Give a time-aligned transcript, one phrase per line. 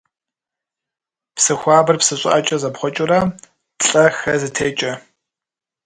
[1.35, 3.19] Псы хуабэр псы щӀыӀэкӀэ зэпхъуэкӀыурэ,
[3.79, 4.93] плӀэ-хэ зытекӀэ.